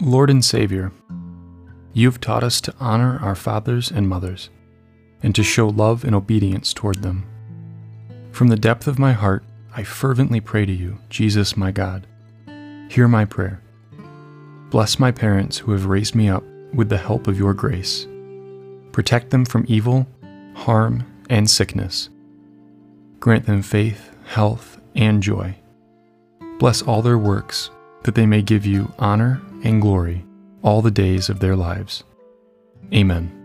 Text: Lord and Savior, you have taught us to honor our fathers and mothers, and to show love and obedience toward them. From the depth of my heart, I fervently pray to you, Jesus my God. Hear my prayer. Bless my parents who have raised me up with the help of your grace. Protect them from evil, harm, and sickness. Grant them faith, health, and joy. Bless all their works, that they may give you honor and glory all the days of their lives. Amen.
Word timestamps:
Lord 0.00 0.30
and 0.30 0.44
Savior, 0.44 0.92
you 1.92 2.08
have 2.08 2.20
taught 2.20 2.44
us 2.44 2.60
to 2.60 2.74
honor 2.78 3.18
our 3.20 3.34
fathers 3.34 3.90
and 3.90 4.08
mothers, 4.08 4.48
and 5.24 5.34
to 5.34 5.42
show 5.42 5.66
love 5.66 6.04
and 6.04 6.14
obedience 6.14 6.72
toward 6.72 7.02
them. 7.02 7.26
From 8.30 8.46
the 8.46 8.56
depth 8.56 8.86
of 8.86 9.00
my 9.00 9.12
heart, 9.12 9.42
I 9.74 9.82
fervently 9.82 10.40
pray 10.40 10.64
to 10.66 10.72
you, 10.72 10.98
Jesus 11.10 11.56
my 11.56 11.72
God. 11.72 12.06
Hear 12.88 13.08
my 13.08 13.24
prayer. 13.24 13.60
Bless 14.70 15.00
my 15.00 15.10
parents 15.10 15.58
who 15.58 15.72
have 15.72 15.86
raised 15.86 16.14
me 16.14 16.28
up 16.28 16.44
with 16.72 16.90
the 16.90 16.98
help 16.98 17.26
of 17.26 17.38
your 17.38 17.52
grace. 17.52 18.06
Protect 18.92 19.30
them 19.30 19.44
from 19.44 19.64
evil, 19.66 20.06
harm, 20.54 21.04
and 21.28 21.50
sickness. 21.50 22.08
Grant 23.18 23.46
them 23.46 23.62
faith, 23.62 24.14
health, 24.26 24.80
and 24.94 25.20
joy. 25.20 25.56
Bless 26.60 26.82
all 26.82 27.02
their 27.02 27.18
works, 27.18 27.70
that 28.04 28.14
they 28.14 28.26
may 28.26 28.42
give 28.42 28.64
you 28.64 28.92
honor 29.00 29.42
and 29.62 29.80
glory 29.80 30.24
all 30.62 30.82
the 30.82 30.90
days 30.90 31.28
of 31.28 31.40
their 31.40 31.56
lives. 31.56 32.04
Amen. 32.92 33.37